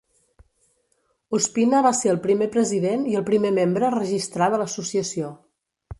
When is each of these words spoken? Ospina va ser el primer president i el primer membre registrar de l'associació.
Ospina 1.39 1.83
va 1.87 1.91
ser 1.99 2.11
el 2.13 2.19
primer 2.25 2.47
president 2.55 3.03
i 3.13 3.19
el 3.21 3.27
primer 3.29 3.55
membre 3.61 3.93
registrar 3.99 4.49
de 4.55 4.63
l'associació. 4.63 5.31